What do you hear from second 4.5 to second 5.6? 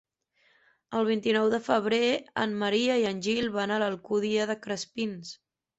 de Crespins.